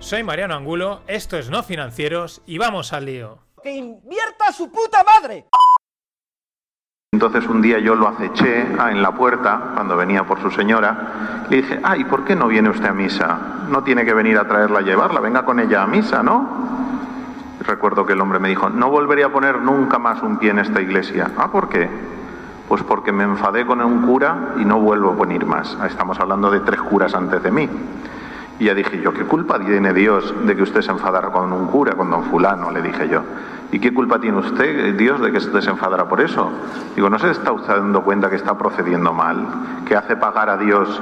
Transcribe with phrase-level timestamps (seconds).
[0.00, 3.38] Soy Mariano Angulo, esto es No Financieros y vamos al lío.
[3.62, 5.46] ¡Que invierta su puta madre!
[7.12, 11.46] Entonces un día yo lo aceché ah, en la puerta cuando venía por su señora.
[11.50, 13.38] Le dije, ay, ¿por qué no viene usted a misa?
[13.68, 16.48] No tiene que venir a traerla a llevarla, venga con ella a misa, ¿no?
[17.60, 20.60] Recuerdo que el hombre me dijo, no volveré a poner nunca más un pie en
[20.60, 21.32] esta iglesia.
[21.36, 21.90] Ah, ¿por qué?
[22.68, 25.76] Pues porque me enfadé con un cura y no vuelvo a poner más.
[25.84, 27.68] Estamos hablando de tres curas antes de mí.
[28.58, 31.68] Y ya dije yo, ¿qué culpa tiene Dios de que usted se enfadara con un
[31.68, 32.70] cura, con don fulano?
[32.70, 33.22] Le dije yo.
[33.70, 36.50] ¿Y qué culpa tiene usted, Dios, de que se enfadara por eso?
[36.96, 39.46] Digo, ¿no se está usted dando cuenta que está procediendo mal?
[39.86, 41.00] Que hace pagar a Dios,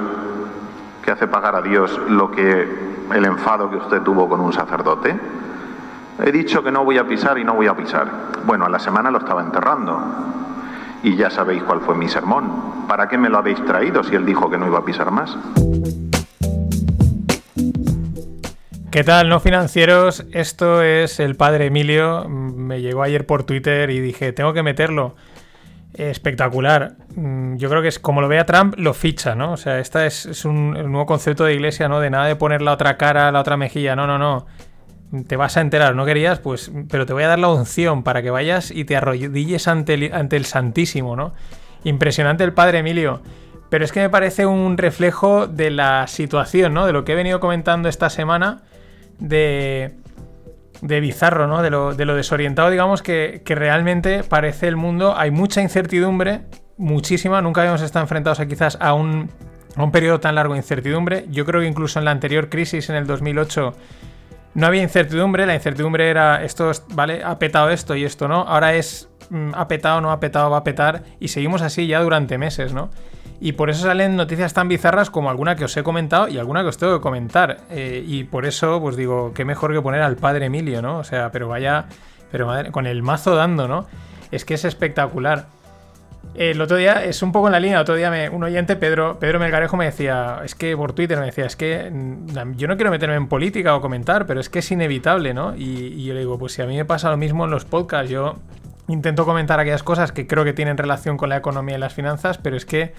[1.03, 5.17] que hace pagar a Dios lo que el enfado que usted tuvo con un sacerdote.
[6.19, 8.07] He dicho que no voy a pisar y no voy a pisar.
[8.45, 9.99] Bueno, a la semana lo estaba enterrando.
[11.03, 12.85] Y ya sabéis cuál fue mi sermón.
[12.87, 15.37] ¿Para qué me lo habéis traído si él dijo que no iba a pisar más?
[18.97, 20.25] ¿Qué tal, no financieros?
[20.31, 22.27] Esto es el padre Emilio.
[22.27, 25.15] Me llegó ayer por Twitter y dije, tengo que meterlo.
[25.93, 26.95] Espectacular.
[27.15, 29.51] Yo creo que es como lo vea Trump, lo ficha, ¿no?
[29.51, 31.99] O sea, este es, un, nuevo concepto de iglesia, ¿no?
[31.99, 33.95] De nada de poner la otra cara, la otra mejilla.
[33.95, 34.47] No, no, no.
[35.27, 36.39] Te vas a enterar, ¿no querías?
[36.39, 39.93] Pues, pero te voy a dar la unción para que vayas y te arrodilles ante
[39.93, 41.35] el Santísimo, ¿no?
[41.83, 43.21] Impresionante el padre Emilio.
[43.69, 46.87] Pero es que me parece un reflejo de la situación, ¿no?
[46.87, 48.63] De lo que he venido comentando esta semana
[49.19, 49.95] de,
[50.81, 51.61] de bizarro, ¿no?
[51.61, 55.15] De lo, de lo desorientado, digamos, que, que, realmente parece el mundo.
[55.17, 56.41] Hay mucha incertidumbre,
[56.77, 57.41] muchísima.
[57.41, 59.29] Nunca habíamos estado enfrentados a quizás a un,
[59.75, 61.25] a un periodo tan largo de incertidumbre.
[61.29, 63.73] Yo creo que incluso en la anterior crisis, en el 2008,
[64.53, 65.45] no había incertidumbre.
[65.45, 67.23] La incertidumbre era esto, ¿vale?
[67.23, 68.41] Ha petado esto y esto no.
[68.41, 71.03] Ahora es mm, ha petado, no ha petado, va a petar.
[71.19, 72.89] Y seguimos así ya durante meses, ¿no?
[73.39, 76.61] Y por eso salen noticias tan bizarras como alguna que os he comentado y alguna
[76.63, 77.59] que os tengo que comentar.
[77.69, 80.97] Eh, y por eso, pues digo, qué mejor que poner al padre Emilio, ¿no?
[80.97, 81.85] O sea, pero vaya,
[82.31, 83.85] pero madre, con el mazo dando, ¿no?
[84.31, 85.45] Es que es espectacular.
[86.33, 89.39] El otro día, es un poco en la línea, otro día un oyente, Pedro, Pedro
[89.39, 91.91] Melgarejo, me decía, es que por Twitter me decía, es que
[92.55, 95.55] yo no quiero meterme en política o comentar, pero es que es inevitable, ¿no?
[95.55, 98.11] Y yo le digo, pues si a mí me pasa lo mismo en los podcasts,
[98.11, 98.35] yo
[98.87, 102.37] intento comentar aquellas cosas que creo que tienen relación con la economía y las finanzas,
[102.37, 102.93] pero es que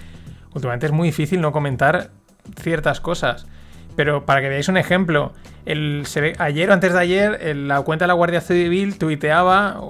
[0.55, 2.11] últimamente es muy difícil no comentar
[2.61, 3.47] ciertas cosas.
[3.97, 5.33] Pero para que veáis un ejemplo,
[5.67, 9.81] ayer o antes de ayer, la cuenta de la Guardia Civil tuiteaba,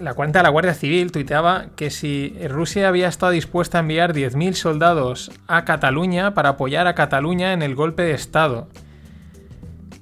[0.00, 4.14] la cuenta de la Guardia Civil tuiteaba que si Rusia había estado dispuesta a enviar
[4.14, 8.68] 10.000 soldados a Cataluña para apoyar a Cataluña en el golpe de Estado.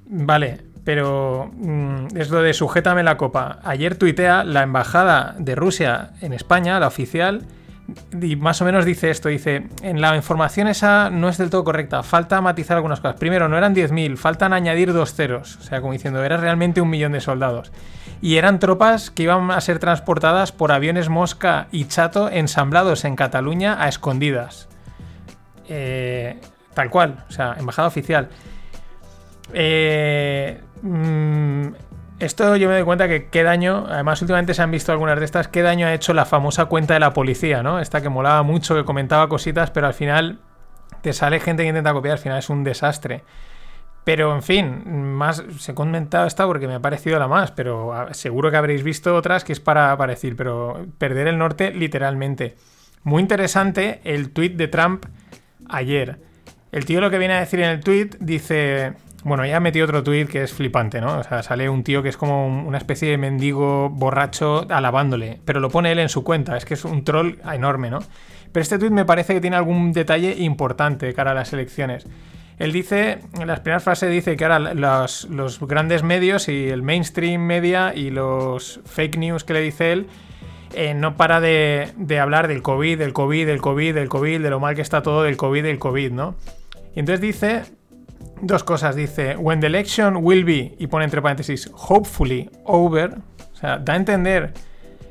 [0.06, 3.58] Vale, pero mmm, es lo de sujétame la copa.
[3.64, 7.42] Ayer tuitea la embajada de Rusia en España, la oficial,
[8.20, 11.64] y más o menos dice esto, dice, en la información esa no es del todo
[11.64, 13.18] correcta, falta matizar algunas cosas.
[13.18, 16.90] Primero, no eran 10.000, faltan añadir dos ceros, o sea, como diciendo, era realmente un
[16.90, 17.72] millón de soldados.
[18.20, 23.16] Y eran tropas que iban a ser transportadas por aviones Mosca y Chato ensamblados en
[23.16, 24.68] Cataluña a escondidas.
[25.68, 26.38] Eh,
[26.74, 28.28] tal cual, o sea, embajada oficial.
[29.52, 31.68] Eh, mmm,
[32.24, 35.24] esto yo me doy cuenta que qué daño, además últimamente se han visto algunas de
[35.24, 37.80] estas, qué daño ha hecho la famosa cuenta de la policía, ¿no?
[37.80, 40.38] Esta que molaba mucho, que comentaba cositas, pero al final
[41.00, 43.24] te sale gente que intenta copiar, al final es un desastre.
[44.04, 48.08] Pero en fin, más se he comentado esta porque me ha parecido la más, pero
[48.12, 52.56] seguro que habréis visto otras que es para, decir, pero perder el norte literalmente.
[53.04, 55.06] Muy interesante el tweet de Trump
[55.68, 56.20] ayer.
[56.72, 60.02] El tío lo que viene a decir en el tweet dice, bueno, ya metí otro
[60.02, 61.18] tuit que es flipante, ¿no?
[61.18, 65.60] O sea, sale un tío que es como una especie de mendigo borracho alabándole, pero
[65.60, 68.00] lo pone él en su cuenta, es que es un troll enorme, ¿no?
[68.50, 72.06] Pero este tuit me parece que tiene algún detalle importante cara a las elecciones.
[72.58, 76.82] Él dice, en las primeras frases dice que ahora los, los grandes medios y el
[76.82, 80.06] mainstream media y los fake news que le dice él,
[80.74, 84.50] eh, no para de, de, hablar del COVID, del COVID, del COVID, del COVID, de
[84.50, 86.34] lo mal que está todo del COVID, del COVID, ¿no?
[86.94, 87.62] Y entonces dice
[88.42, 88.94] dos cosas.
[88.94, 93.14] Dice, when the election will be, y pone entre paréntesis, hopefully over.
[93.52, 94.52] O sea, da a entender.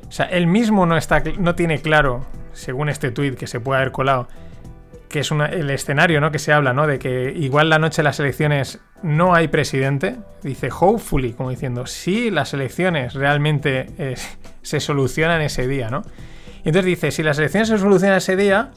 [0.06, 3.80] O sea, él mismo no, está, no tiene claro, según este tweet que se puede
[3.80, 4.28] haber colado,
[5.08, 6.30] que es una- el escenario ¿no?
[6.30, 6.86] que se habla, ¿no?
[6.86, 10.16] De que igual la noche de las elecciones no hay presidente.
[10.42, 14.14] Dice, hopefully, como diciendo, si las elecciones realmente eh,
[14.62, 16.02] se solucionan ese día, ¿no?
[16.64, 18.70] Y entonces dice, si las elecciones se solucionan ese día,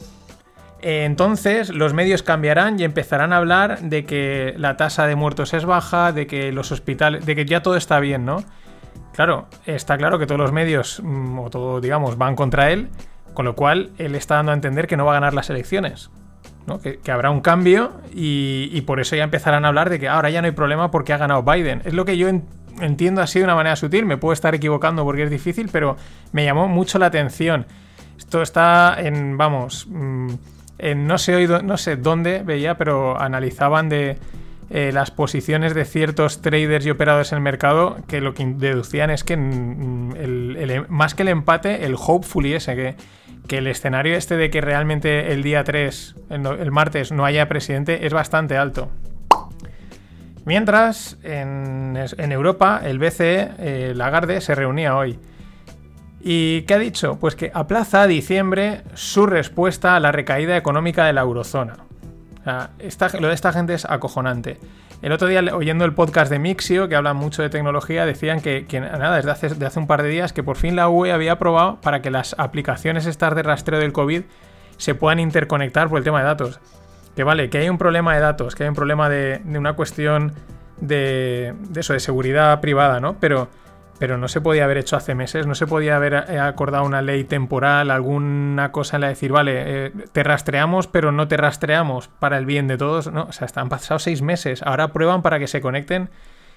[0.82, 5.66] entonces los medios cambiarán y empezarán a hablar de que la tasa de muertos es
[5.66, 8.44] baja, de que los hospitales, de que ya todo está bien, ¿no?
[9.14, 12.90] Claro, está claro que todos los medios, mm, o todo, digamos, van contra él,
[13.34, 16.12] con lo cual él está dando a entender que no va a ganar las elecciones.
[16.68, 16.80] ¿no?
[16.80, 20.32] Que, habrá un cambio y, y por eso ya empezarán a hablar de que ahora
[20.32, 21.84] ya no hay problema porque ha ganado Biden.
[21.86, 22.44] Es lo que yo en-
[22.82, 25.96] entiendo así de una manera sutil, me puedo estar equivocando porque es difícil, pero
[26.32, 27.68] me llamó mucho la atención.
[28.18, 29.88] Esto está en, vamos,
[30.78, 34.18] en no sé, no sé dónde veía, pero analizaban de
[34.70, 39.10] eh, las posiciones de ciertos traders y operadores en el mercado que lo que deducían
[39.12, 42.96] es que el- el- más que el empate, el hopefully ese, que,
[43.48, 48.08] que el escenario este de que realmente el día 3, el, martes, no haya presidente
[48.08, 48.90] es bastante alto.
[50.46, 55.18] Mientras, en, en Europa, el BCE, eh, Lagarde, se reunía hoy.
[56.28, 57.20] ¿Y qué ha dicho?
[57.20, 61.78] Pues que aplaza a diciembre su respuesta a la recaída económica de la eurozona.
[62.40, 62.72] O sea,
[63.20, 64.58] lo de esta gente es acojonante.
[65.04, 68.66] El otro día, oyendo el podcast de Mixio, que hablan mucho de tecnología, decían que,
[68.80, 71.34] nada, desde hace, de hace un par de días, que por fin la UE había
[71.34, 74.24] aprobado para que las aplicaciones estas de rastreo del COVID
[74.78, 76.60] se puedan interconectar por el tema de datos.
[77.16, 79.74] Que vale, que hay un problema de datos, que hay un problema de, de una
[79.74, 80.34] cuestión
[80.82, 83.20] de, de eso, de seguridad privada, ¿no?
[83.20, 83.48] Pero,
[84.00, 87.02] pero no se podía haber hecho hace meses, no se podía haber eh, acordado una
[87.02, 91.38] ley temporal, alguna cosa en la de decir, vale, eh, te rastreamos, pero no te
[91.38, 93.24] rastreamos para el bien de todos, ¿no?
[93.24, 96.10] O sea, están pasados seis meses, ahora prueban para que se conecten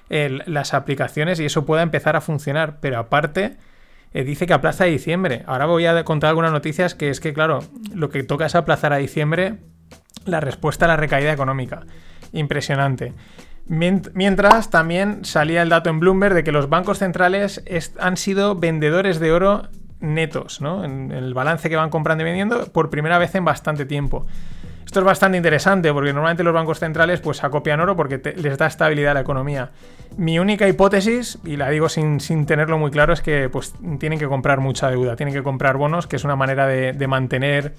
[0.08, 3.56] las aplicaciones y eso pueda empezar a funcionar, pero aparte...
[4.14, 5.42] eh, dice que aplaza a diciembre.
[5.46, 7.60] Ahora voy a contar algunas noticias que es que, claro,
[7.94, 9.58] lo que toca es aplazar a diciembre
[10.24, 11.82] la respuesta a la recaída económica.
[12.32, 13.12] Impresionante.
[13.68, 17.62] Mient- Mientras también salía el dato en Bloomberg de que los bancos centrales
[17.98, 19.68] han sido vendedores de oro
[20.00, 20.84] netos, ¿no?
[20.84, 24.26] En el balance que van comprando y vendiendo por primera vez en bastante tiempo.
[24.86, 28.66] Esto es bastante interesante porque normalmente los bancos centrales pues acopian oro porque les da
[28.66, 29.70] estabilidad a la economía.
[30.16, 34.18] Mi única hipótesis, y la digo sin, sin tenerlo muy claro, es que pues tienen
[34.18, 37.74] que comprar mucha deuda, tienen que comprar bonos, que es una manera de mantener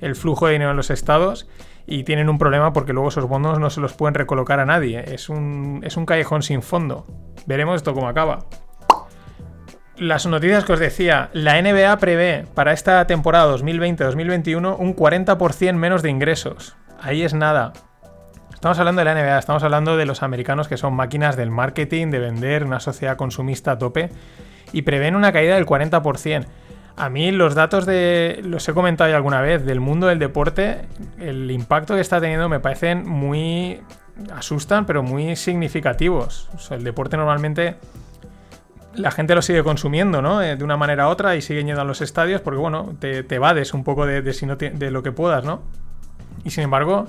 [0.00, 1.48] el flujo de dinero en los estados
[1.86, 5.04] y tienen un problema porque luego esos bonos no se los pueden recolocar a nadie.
[5.14, 7.06] Es un, es un callejón sin fondo.
[7.46, 8.46] Veremos esto cómo acaba.
[9.96, 16.02] Las noticias que os decía, la NBA prevé para esta temporada 2020-2021 un 40% menos
[16.02, 16.76] de ingresos.
[17.00, 17.72] Ahí es nada.
[18.52, 22.10] Estamos hablando de la NBA, estamos hablando de los americanos que son máquinas del marketing,
[22.10, 24.10] de vender, una sociedad consumista a tope,
[24.72, 26.46] y prevén una caída del 40%.
[26.96, 30.82] A mí los datos de, los he comentado ya alguna vez, del mundo del deporte,
[31.18, 33.80] el impacto que está teniendo me parecen muy...
[34.32, 36.48] asustan, pero muy significativos.
[36.70, 37.76] El deporte normalmente
[38.94, 40.40] la gente lo sigue consumiendo, ¿no?
[40.40, 43.22] Eh, de una manera u otra y siguen yendo a los estadios porque, bueno, te,
[43.22, 45.60] te evades un poco de, de si no de lo que puedas, ¿no?
[46.44, 47.08] Y sin embargo,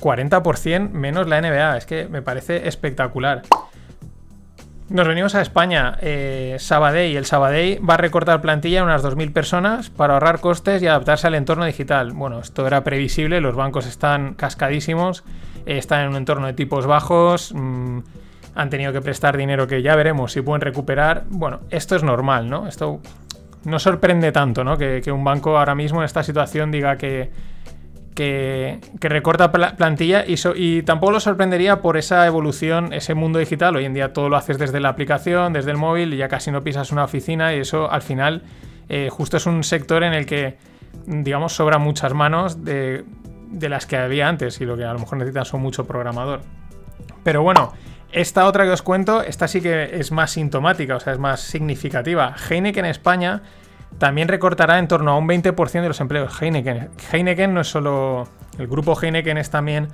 [0.00, 1.76] 40% menos la NBA.
[1.76, 3.42] Es que me parece espectacular.
[4.90, 5.98] Nos venimos a España.
[6.00, 7.16] Eh, Sabadell.
[7.16, 11.26] El Sabadell va a recortar plantilla a unas 2.000 personas para ahorrar costes y adaptarse
[11.26, 12.12] al entorno digital.
[12.12, 13.42] Bueno, esto era previsible.
[13.42, 15.24] Los bancos están cascadísimos.
[15.66, 17.52] eh, están en un entorno de tipos bajos.
[17.54, 17.98] mm,
[18.54, 21.24] han tenido que prestar dinero que ya veremos si pueden recuperar.
[21.28, 22.66] Bueno, esto es normal, ¿no?
[22.66, 23.00] Esto
[23.64, 24.78] no sorprende tanto, ¿no?
[24.78, 27.30] Que, que un banco ahora mismo en esta situación diga que,
[28.18, 33.76] que, recorta pla- plantilla y, tampoco lo sorprendería por esa evolución, ese mundo digital.
[33.76, 36.50] Hoy en día todo lo haces desde la aplicación, desde el móvil y ya casi
[36.50, 38.42] no pisas una oficina y eso al final
[38.88, 40.56] eh, justo es un sector en el que,
[41.06, 43.04] digamos, sobran muchas manos de,
[43.50, 46.40] de las que había antes y lo que a lo mejor necesitan son mucho programador.
[47.22, 47.72] Pero bueno,
[48.10, 51.40] esta otra que os cuento, esta sí que es más sintomática, o sea, es más
[51.40, 52.34] significativa.
[52.50, 53.42] Heineken España
[53.98, 56.40] también recortará en torno a un 20% de los empleos.
[56.40, 56.90] Heineken.
[57.12, 58.28] Heineken no es solo.
[58.58, 59.88] El grupo Heineken es también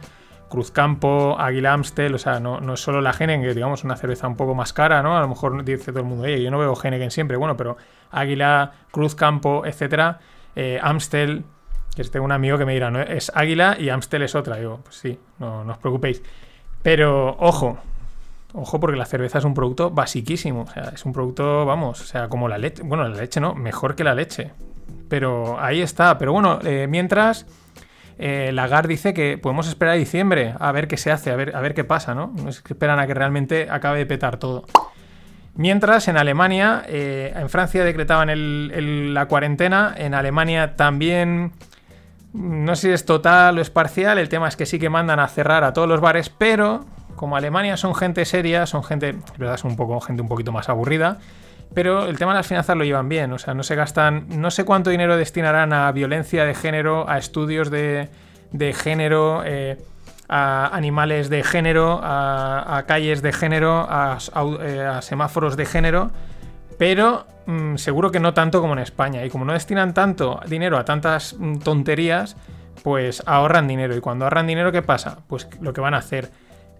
[0.49, 4.27] Cruzcampo, Águila Amstel, o sea, no, no es solo la Heineken, que digamos una cerveza
[4.29, 5.17] un poco más cara, ¿no?
[5.17, 7.77] A lo mejor dice todo el mundo, oye, yo no veo Heineken siempre, bueno, pero
[8.11, 10.21] Águila, Cruzcampo, etcétera,
[10.55, 11.45] eh, Amstel,
[11.95, 14.57] que tengo un amigo que me dirá, no, es Águila y Amstel es otra.
[14.57, 16.23] Digo, pues sí, no, no os preocupéis.
[16.83, 17.79] Pero ojo,
[18.55, 20.63] ojo porque la cerveza es un producto basiquísimo.
[20.63, 22.83] O sea, es un producto, vamos, o sea, como la leche.
[22.83, 24.53] Bueno, la leche no, mejor que la leche.
[25.09, 26.17] Pero ahí está.
[26.19, 27.47] Pero bueno, eh, mientras,
[28.19, 31.55] eh, Lagarde dice que podemos esperar a diciembre a ver qué se hace, a ver,
[31.55, 32.33] a ver qué pasa, ¿no?
[32.49, 34.65] Esperan a que realmente acabe de petar todo.
[35.57, 38.29] Mientras en Alemania, eh, en Francia decretaban
[39.15, 41.53] la cuarentena, en Alemania también
[42.33, 45.21] No sé si es total o es parcial, el tema es que sí que mandan
[45.21, 46.85] a cerrar a todos los bares, pero
[47.17, 50.69] como Alemania son gente seria, son gente, verdad, son un poco, gente un poquito más
[50.69, 51.19] aburrida,
[51.75, 54.51] pero el tema de las finanzas lo llevan bien, o sea, no se gastan, no
[54.51, 58.09] sé cuánto dinero destinarán a violencia de género, a estudios de,
[58.75, 59.79] género, eh,
[60.29, 63.89] a animales de género, a, calles de género,
[64.63, 66.11] eh, a semáforos de género,
[66.79, 69.25] pero mm, seguro que no tanto como en España.
[69.25, 72.37] Y como no destinan tanto dinero a tantas mm, tonterías,
[72.83, 73.97] pues ahorran dinero.
[73.97, 75.19] Y cuando ahorran dinero, ¿qué pasa?
[75.27, 76.31] Pues lo que van a hacer.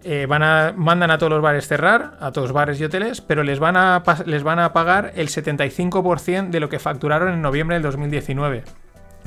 [0.07, 3.21] Eh, van a, mandan a todos los bares cerrar, a todos los bares y hoteles,
[3.21, 7.41] pero les van a, les van a pagar el 75% de lo que facturaron en
[7.41, 8.63] noviembre del 2019.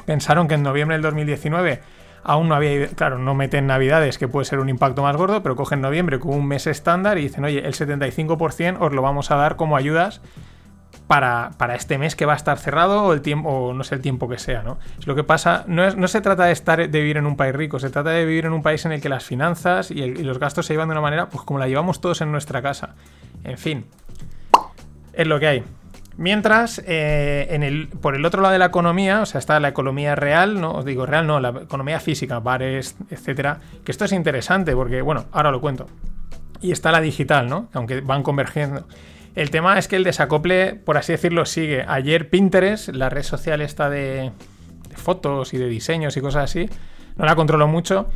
[0.07, 1.81] Pensaron que en noviembre del 2019
[2.23, 5.57] aún no había, claro, no meten navidades, que puede ser un impacto más gordo, pero
[5.57, 9.37] cogen noviembre como un mes estándar y dicen, oye, el 75% os lo vamos a
[9.37, 10.21] dar como ayudas
[11.09, 13.95] para, para este mes que va a estar cerrado o el tiempo, o no sé
[13.95, 14.79] el tiempo que sea, ¿no?
[14.99, 17.35] Es lo que pasa, no, es, no se trata de estar de vivir en un
[17.35, 20.07] país rico, se trata de vivir en un país en el que las finanzas y,
[20.07, 22.91] los gastos se llevan de una manera, pues como la llevamos todos en nuestra casa.
[23.43, 23.87] En fin,
[25.15, 25.65] es lo que hay.
[26.19, 29.69] Mientras, eh, en el, por el otro lado de la economía, o sea, está la
[29.69, 34.13] economía real, no os digo real, no, la economía física, bares, etcétera, que esto es
[34.13, 35.87] interesante porque, bueno, ahora lo cuento.
[36.61, 37.69] Y está la digital, ¿no?
[37.73, 38.85] Aunque van convergiendo.
[39.35, 41.85] El tema es que el desacople, por así decirlo, sigue.
[41.87, 44.33] Ayer Pinterest, la red social esta de,
[44.89, 46.69] de fotos y de diseños y cosas así,
[47.17, 48.09] no la controlo mucho,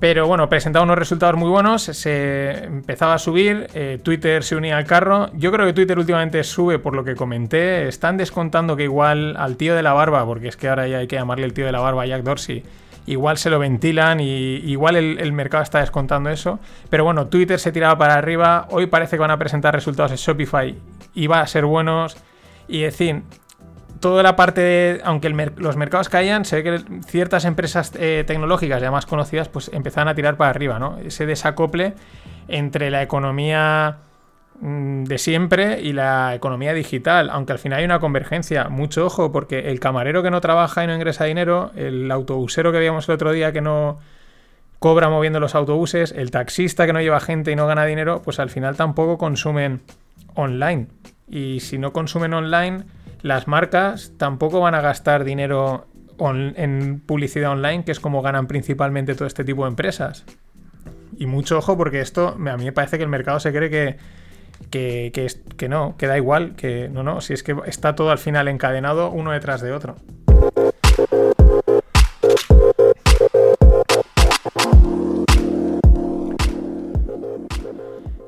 [0.00, 4.78] pero bueno, presentaba unos resultados muy buenos, se empezaba a subir, eh, Twitter se unía
[4.78, 5.30] al carro.
[5.34, 7.86] Yo creo que Twitter últimamente sube por lo que comenté.
[7.86, 11.06] Están descontando que igual al tío de la barba, porque es que ahora ya hay
[11.06, 12.64] que llamarle el tío de la barba Jack Dorsey,
[13.06, 16.60] igual se lo ventilan y igual el, mercado está descontando eso.
[16.88, 18.66] Pero bueno, Twitter se tiraba para arriba.
[18.70, 20.76] Hoy parece que van a presentar resultados en Shopify
[21.14, 22.16] y va a ser buenos.
[22.68, 23.22] Y decir,
[24.00, 28.80] toda la parte, de- aunque los mercados caían, se ve que ciertas empresas eh, tecnológicas
[28.80, 30.98] ya más conocidas pues empezaban a tirar para arriba, ¿no?
[30.98, 31.94] Ese desacople
[32.48, 33.98] entre la economía
[34.60, 38.68] de siempre y la economía digital, aunque al final hay una convergencia.
[38.68, 42.78] Mucho ojo, porque el camarero que no trabaja y no ingresa dinero, el autobusero que
[42.78, 43.98] veíamos el otro día que no
[44.78, 48.38] cobra moviendo los autobuses, el taxista que no lleva gente y no gana dinero, pues
[48.38, 49.80] al final tampoco consumen
[50.34, 50.88] online.
[51.28, 52.84] Y si no consumen online,
[53.22, 55.86] las marcas tampoco van a gastar dinero
[56.18, 60.26] en publicidad online, que es como ganan principalmente todo este tipo de empresas.
[61.16, 63.96] Y mucho ojo porque esto a mí me parece que el mercado se cree que,
[64.70, 65.12] que,
[65.56, 68.48] que no, que da igual, que no, no, si es que está todo al final
[68.48, 69.96] encadenado uno detrás de otro.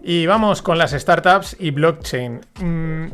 [0.05, 2.41] Y vamos con las startups y blockchain.
[2.61, 3.07] Mm,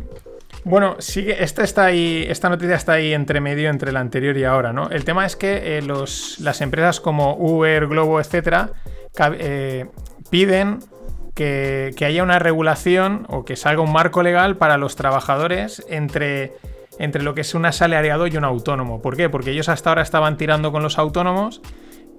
[0.64, 4.44] bueno, sigue, esta, está ahí, esta noticia está ahí entre medio entre la anterior y
[4.44, 4.90] ahora, ¿no?
[4.90, 8.70] El tema es que eh, los, las empresas como Uber, Globo, etcétera,
[9.38, 9.86] eh,
[10.30, 10.80] piden
[11.38, 16.54] que, haya una regulación o que salga un marco legal para los trabajadores entre,
[16.98, 19.00] entre lo que es un asalariado y un autónomo.
[19.00, 19.28] ¿Por qué?
[19.28, 21.62] Porque ellos hasta ahora estaban tirando con los autónomos.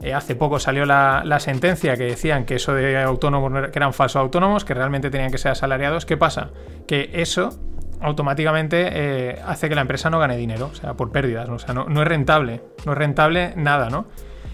[0.01, 3.91] Eh, hace poco salió la, la sentencia que decían que eso de autónomos que eran
[3.91, 6.05] falsos autónomos, que realmente tenían que ser asalariados.
[6.05, 6.51] ¿Qué pasa?
[6.87, 7.59] Que eso
[7.99, 11.55] automáticamente eh, hace que la empresa no gane dinero, o sea, por pérdidas, ¿no?
[11.55, 14.05] o sea, no es rentable, no es rentable nada, ¿no?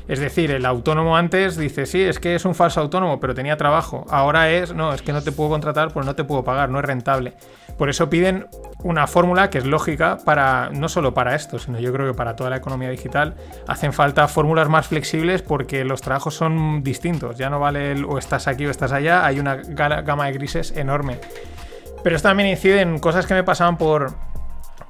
[0.07, 3.57] Es decir, el autónomo antes dice, sí, es que es un falso autónomo, pero tenía
[3.57, 4.05] trabajo.
[4.09, 6.79] Ahora es, no, es que no te puedo contratar porque no te puedo pagar, no
[6.79, 7.33] es rentable.
[7.77, 8.47] Por eso piden
[8.83, 12.35] una fórmula que es lógica para, no solo para esto, sino yo creo que para
[12.35, 13.33] toda la economía digital,
[13.67, 17.37] hacen falta fórmulas más flexibles porque los trabajos son distintos.
[17.37, 20.71] Ya no vale el o estás aquí o estás allá, hay una gama de grises
[20.77, 21.19] enorme.
[22.03, 24.13] Pero esto también incide en cosas que me pasaban por,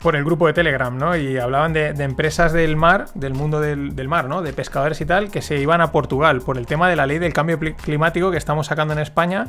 [0.06, 1.18] por el grupo de Telegram, ¿no?
[1.18, 4.44] Y hablaban de, empresas del mar, del mundo del, mar, ¿no?
[4.44, 7.18] De pescadores y tal, que se iban a Portugal por el tema de la ley
[7.18, 9.48] del cambio climático que estamos sacando en España,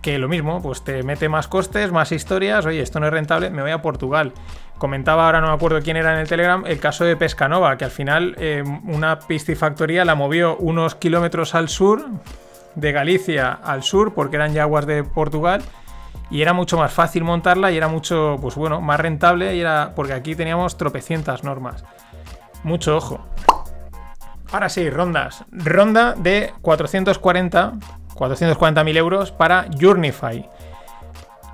[0.00, 3.50] que lo mismo, pues te mete más costes, más historias, oye, esto no es rentable,
[3.50, 4.32] me voy a Portugal.
[4.78, 7.84] Comentaba ahora, no me acuerdo quién era en el Telegram, el caso de Pescanova, que
[7.84, 12.06] al final eh, una piscifactoría la movió unos kilómetros al sur,
[12.76, 15.60] de Galicia al sur, porque eran ya de Portugal,
[16.30, 19.92] y era mucho más fácil montarla y era mucho, pues bueno, más rentable y era
[19.94, 21.84] porque aquí teníamos tropecientas normas.
[22.62, 23.26] Mucho ojo.
[24.52, 25.44] Ahora sí, rondas.
[25.50, 27.72] Ronda de 440,
[28.14, 30.48] 440.000 euros para Journify.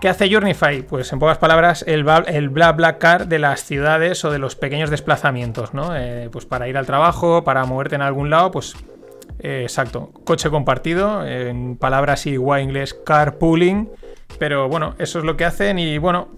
[0.01, 0.83] ¿Qué hace Journify?
[0.83, 4.55] Pues en pocas palabras, el, el bla bla car de las ciudades o de los
[4.55, 5.97] pequeños desplazamientos, ¿no?
[5.97, 8.77] Eh, pues para ir al trabajo, para moverte en algún lado, pues
[9.39, 13.89] eh, exacto, coche compartido, en palabras igual inglés carpooling,
[14.39, 16.29] pero bueno, eso es lo que hacen y bueno,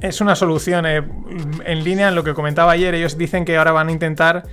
[0.00, 1.02] es una solución eh,
[1.64, 4.44] en línea en lo que comentaba ayer, ellos dicen que ahora van a intentar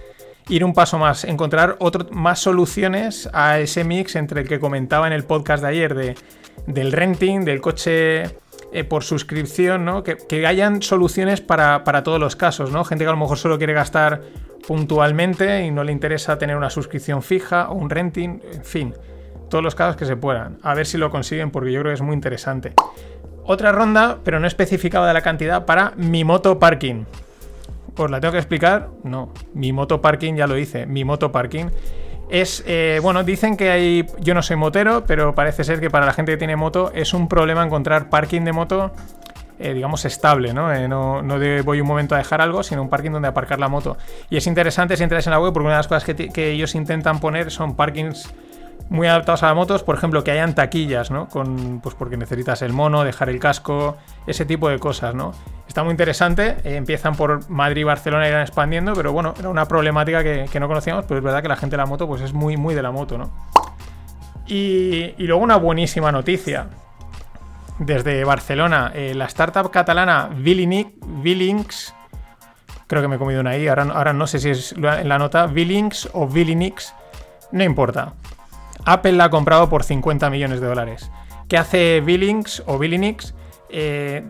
[0.49, 5.07] ir un paso más, encontrar otro, más soluciones a ese mix entre el que comentaba
[5.07, 6.15] en el podcast de ayer de,
[6.67, 8.23] del renting, del coche
[8.71, 10.03] eh, por suscripción, ¿no?
[10.03, 12.83] Que, que hayan soluciones para, para, todos los casos, ¿no?
[12.83, 14.21] Gente que a lo mejor solo quiere gastar
[14.67, 18.93] puntualmente y no le interesa tener una suscripción fija o un renting, en fin,
[19.49, 20.57] todos los casos que se puedan.
[20.63, 22.73] A ver si lo consiguen porque yo creo que es muy interesante.
[23.45, 27.03] Otra ronda, pero no especificada de la cantidad, para mi moto parking.
[27.95, 28.89] ¿Os la tengo que explicar?
[29.03, 29.31] No.
[29.53, 30.85] Mi moto parking ya lo hice.
[30.85, 31.65] Mi moto parking
[32.29, 36.05] es, eh, bueno, dicen que hay, yo no soy motero, pero parece ser que para
[36.05, 38.91] la gente que tiene moto es un problema encontrar parking de moto,
[39.59, 40.73] eh, digamos, estable, ¿no?
[40.73, 43.67] Eh, no, no voy un momento a dejar algo, sino un parking donde aparcar la
[43.67, 43.97] moto.
[44.29, 46.73] Y es interesante si entras en la web porque una de las cosas que ellos
[46.75, 48.33] intentan poner son parkings
[48.93, 51.27] muy adaptados a las motos, por ejemplo, que hayan taquillas, ¿no?
[51.27, 53.97] Con, pues porque necesitas el mono, dejar el casco,
[54.27, 55.33] ese tipo de cosas, ¿no?
[55.67, 59.49] Está muy interesante, eh, empiezan por Madrid y Barcelona y irán expandiendo, pero bueno, era
[59.49, 62.21] una problemática que, no conocíamos, pero es verdad que la gente de la moto pues
[62.21, 63.31] es muy, muy de la moto, ¿no?
[64.45, 66.67] Y, luego una buenísima noticia.
[67.79, 71.95] Desde Barcelona, eh, la startup catalana Villinix,
[72.85, 75.17] creo que me he comido una I, ahora, ahora no sé si es en la
[75.17, 76.93] nota, Villinx o Villinix,
[77.51, 78.13] no importa.
[78.85, 81.11] Apple la ha comprado por 50 millones de dólares.
[81.47, 83.33] ¿Qué hace Billings o Billinix?
[83.69, 84.23] Eh,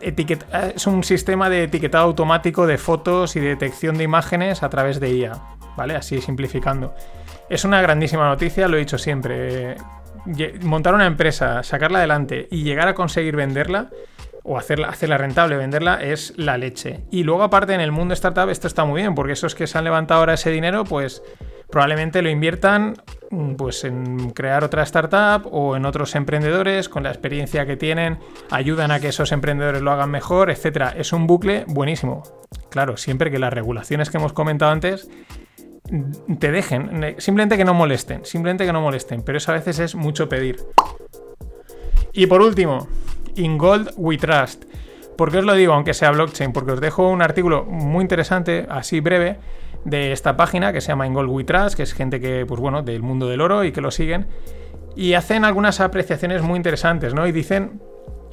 [0.76, 5.14] es un sistema de etiquetado automático de fotos y detección de imágenes a través de
[5.14, 5.34] IA,
[5.76, 5.96] ¿vale?
[5.96, 6.96] Así simplificando.
[7.50, 9.76] Es una grandísima noticia, lo he dicho siempre.
[10.62, 13.90] Montar una empresa, sacarla adelante y llegar a conseguir venderla
[14.44, 17.02] o hacerla, hacerla rentable, venderla, es la leche.
[17.12, 19.78] Y luego aparte en el mundo startup esto está muy bien, porque esos que se
[19.78, 21.22] han levantado ahora ese dinero, pues
[21.74, 22.94] probablemente lo inviertan
[23.32, 28.20] mm, pues en crear otra startup o en otros emprendedores con la experiencia que tienen,
[28.52, 30.94] ayudan a que esos emprendedores lo hagan mejor, etcétera.
[30.96, 32.22] Es un bucle buenísimo.
[32.70, 35.10] Claro, siempre que las regulaciones que hemos comentado antes
[35.90, 39.80] mm, te dejen, simplemente que no molesten, simplemente que no molesten, pero eso a veces
[39.80, 40.58] es mucho pedir.
[42.14, 42.88] Y por último,
[43.34, 44.66] In Gold We Trust.
[45.18, 46.54] ¿Por qué os lo digo, aunque sea blockchain?
[46.54, 49.40] Porque os dejo un artículo muy interesante, así breve,
[49.86, 53.02] de esta página que se llama In Trust, que es gente que, pues bueno, del
[53.02, 54.28] mundo del oro y que lo siguen.
[54.96, 57.26] Y hacen algunas apreciaciones muy interesantes, ¿no?
[57.28, 57.82] Y dicen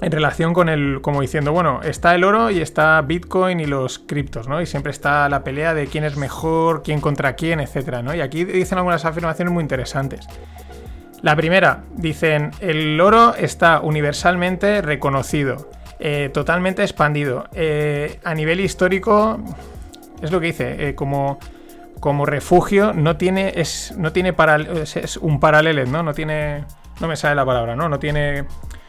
[0.01, 3.99] en relación con el, como diciendo, bueno, está el oro y está Bitcoin y los
[3.99, 4.61] criptos, ¿no?
[4.61, 8.15] Y siempre está la pelea de quién es mejor, quién contra quién, etcétera, ¿no?
[8.15, 10.27] Y aquí dicen algunas afirmaciones muy interesantes.
[11.23, 17.49] La primera, dicen, el oro está universalmente reconocido, eh, totalmente expandido.
[17.53, 19.39] Eh, a nivel histórico,
[20.23, 21.39] es lo que dice, eh, como,
[22.01, 24.35] como refugio no tiene, es, no tiene
[24.95, 26.03] es, un paralelo, ¿no?
[26.03, 26.65] No tiene,
[27.01, 27.89] no me sale la palabra, ¿no?
[27.89, 28.45] No tiene,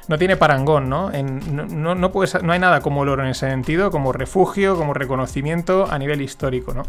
[0.08, 1.12] no tiene parangón, ¿no?
[1.12, 4.94] no, no, puedes, no hay nada como el oro en ese sentido, como refugio, como
[4.94, 6.84] reconocimiento a nivel histórico, ¿no?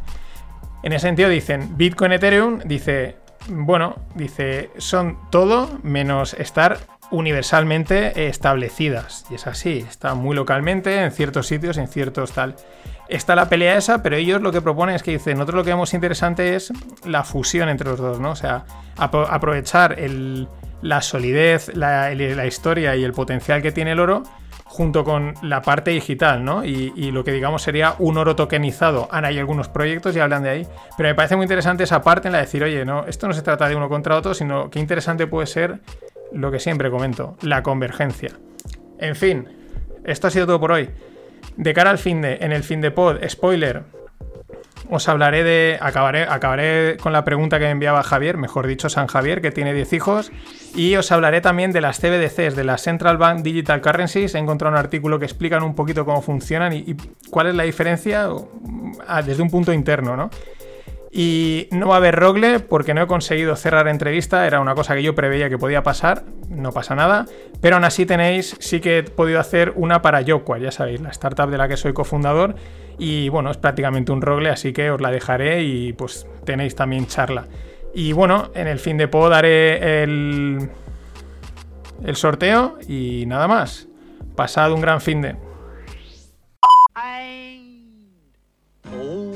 [0.83, 3.17] En ese sentido dicen, Bitcoin, Ethereum, dice,
[3.49, 6.79] bueno, dice, son todo menos estar
[7.13, 9.27] universalmente establecidas.
[9.31, 12.57] Y es así, está muy localmente, en ciertos sitios, en ciertos tal
[13.09, 15.71] está la pelea esa, pero ellos lo que proponen es que dicen, nosotros lo que
[15.71, 16.73] vemos interesante es
[17.05, 18.31] la fusión entre los dos, ¿no?
[18.31, 18.65] O sea,
[18.97, 19.97] aprovechar
[20.83, 24.23] la solidez, la, historia y el potencial que tiene el oro
[24.65, 26.65] junto con la parte digital, ¿no?
[26.65, 29.09] Y, lo que digamos sería un oro tokenizado.
[29.11, 32.29] Ahora hay algunos proyectos y hablan de ahí, pero me parece muy interesante esa parte
[32.29, 34.71] en la de decir, oye, no, esto no se trata de uno contra otro, sino
[34.71, 35.81] qué interesante puede ser
[36.33, 38.31] lo que siempre comento, la convergencia.
[38.99, 39.47] En fin,
[40.05, 40.89] esto ha sido todo por hoy.
[41.57, 43.83] De cara al fin de, en el fin de pod, spoiler,
[44.91, 45.79] os hablaré de.
[45.81, 49.73] Acabaré, acabaré con la pregunta que me enviaba Javier, mejor dicho, San Javier, que tiene
[49.73, 50.33] 10 hijos.
[50.75, 54.35] Y os hablaré también de las CBDCs, de las Central Bank Digital Currencies.
[54.35, 56.95] He encontrado un artículo que explican un poquito cómo funcionan y,
[57.31, 58.29] cuál es la diferencia
[59.25, 60.31] desde un punto interno, ¿no?
[61.15, 64.95] Y no va a haber Rogle porque no he conseguido cerrar entrevista, era una cosa
[64.95, 67.27] que yo preveía que podía pasar, no pasa nada,
[67.61, 71.11] pero aún así tenéis, sí que he podido hacer una para Yokwa, ya sabéis, la
[71.11, 72.55] startup de la que soy cofundador,
[72.99, 77.07] y bueno, es prácticamente un Rogle, así que os la dejaré y pues tenéis también
[77.07, 77.45] charla.
[77.95, 80.71] Y bueno, en el fin de pod daré el,
[82.05, 83.87] el sorteo y nada más.
[84.35, 85.37] Pasado un gran fin de...